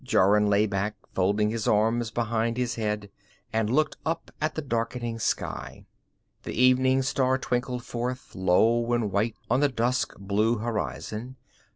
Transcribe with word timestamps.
Jorun 0.03 0.47
lay 0.47 0.65
back, 0.65 0.95
folding 1.13 1.51
his 1.51 1.67
arms 1.67 2.09
behind 2.09 2.57
his 2.57 2.73
head, 2.73 3.11
and 3.53 3.69
looked 3.69 3.97
up 4.03 4.31
at 4.41 4.55
the 4.55 4.63
darkening 4.63 5.19
sky. 5.19 5.85
The 6.41 6.59
evening 6.59 7.03
star 7.03 7.37
twinkled 7.37 7.83
forth, 7.83 8.33
low 8.33 8.93
and 8.93 9.11
white 9.11 9.35
on 9.47 9.59
the 9.59 9.69
dusk 9.69 10.15
blue 10.17 10.57
horizon. 10.57 11.35